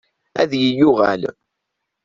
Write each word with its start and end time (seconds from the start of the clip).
Ad 0.41 0.51
yi-yuɣal. 0.61 1.21